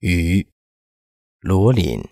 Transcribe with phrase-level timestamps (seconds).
[0.00, 0.48] 雨，
[1.40, 2.02] 罗琳。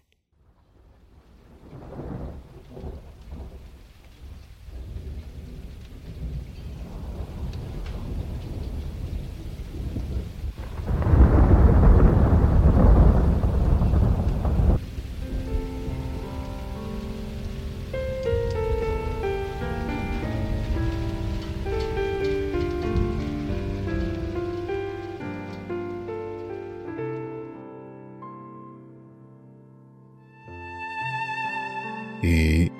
[32.20, 32.70] 雨，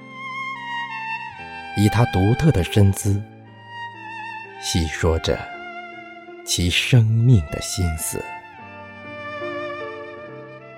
[1.77, 3.23] 以他独特的身姿，
[4.61, 5.38] 细说着
[6.45, 8.20] 其生命的心思，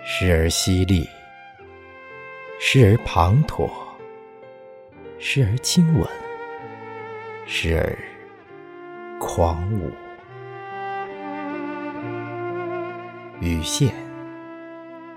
[0.04, 1.08] 时而犀利，
[2.60, 3.70] 时而滂沱，
[5.18, 6.06] 时而亲吻，
[7.46, 9.90] 时而狂舞。
[13.40, 13.90] 雨线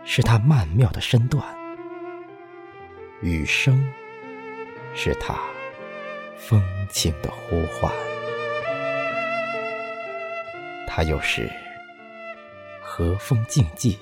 [0.06, 1.63] 是他曼妙的身段。
[3.24, 3.90] 雨声
[4.94, 5.40] 是他
[6.38, 7.90] 风情的呼唤，
[10.86, 11.50] 他有时
[12.82, 13.98] 和风竞技，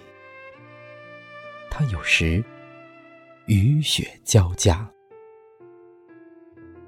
[1.70, 2.44] 他有时
[3.46, 4.90] 雨雪交加，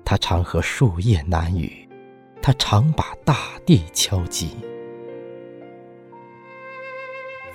[0.03, 1.87] 他常和树叶难语，
[2.41, 4.57] 他常把大地敲击。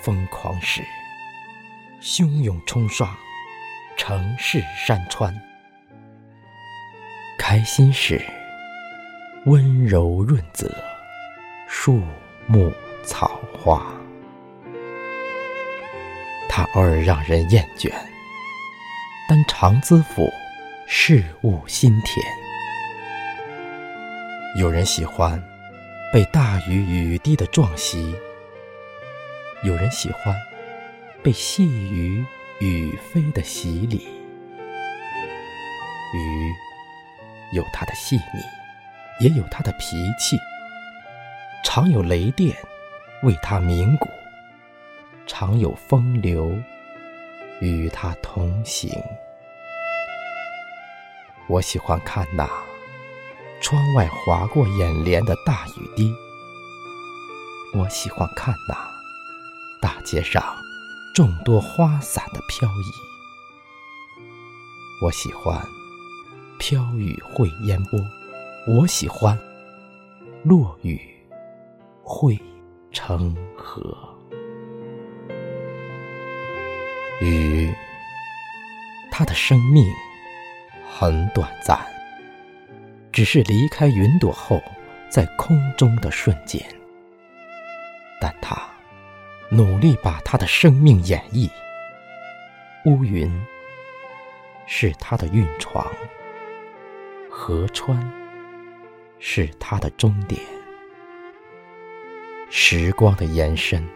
[0.00, 0.82] 疯狂时，
[2.00, 3.18] 汹涌冲刷。
[4.08, 5.38] 城市山川，
[7.38, 8.18] 开心时
[9.44, 10.74] 温柔润泽
[11.68, 12.00] 树
[12.46, 12.72] 木
[13.04, 13.92] 草花。
[16.48, 17.92] 它偶尔让人厌倦，
[19.28, 20.26] 但常自负
[20.86, 22.26] 事物心田。
[24.56, 25.38] 有人喜欢
[26.14, 28.16] 被大雨雨滴的撞袭，
[29.62, 30.34] 有人喜欢
[31.22, 32.24] 被细雨。
[32.60, 33.98] 雨飞的洗礼，
[36.12, 36.52] 雨
[37.52, 38.42] 有它的细腻，
[39.20, 40.36] 也有它的脾气。
[41.62, 42.56] 常有雷电
[43.22, 44.08] 为它鸣鼓，
[45.24, 46.52] 常有风流
[47.60, 48.90] 与它同行。
[51.46, 52.50] 我喜欢看那
[53.60, 56.12] 窗外划过眼帘的大雨滴，
[57.72, 58.74] 我喜欢看那
[59.80, 60.42] 大街上。
[61.14, 62.92] 众多花伞的飘逸，
[65.04, 65.60] 我喜欢
[66.58, 67.98] 飘雨会烟波，
[68.68, 69.36] 我喜欢
[70.44, 71.00] 落雨
[72.04, 72.38] 汇
[72.92, 73.96] 成河。
[77.20, 77.74] 雨，
[79.10, 79.84] 它的生命
[80.88, 81.84] 很短暂，
[83.10, 84.62] 只是离开云朵后
[85.10, 86.64] 在空中的瞬间，
[88.20, 88.77] 但它。
[89.50, 91.50] 努力把他的生命演绎。
[92.84, 93.30] 乌云
[94.66, 95.86] 是他的运床，
[97.30, 97.98] 河川
[99.18, 100.40] 是他的终点。
[102.50, 103.86] 时光的延伸，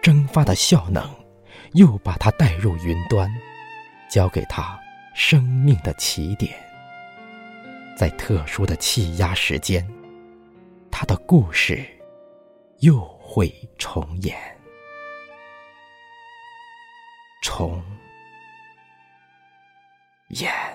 [0.00, 1.02] 蒸发的效能，
[1.72, 3.30] 又把他带入云端，
[4.08, 4.78] 交给他
[5.14, 6.54] 生命的起点。
[7.96, 9.86] 在特殊的气压时间，
[10.90, 11.84] 他的故事
[12.80, 13.11] 又。
[13.34, 14.36] 会重演，
[17.40, 17.82] 重
[20.28, 20.71] 演。